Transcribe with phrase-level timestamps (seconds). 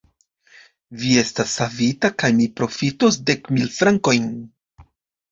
[1.01, 4.25] Vi estas savita kaj mi profitos dek mil frankojn.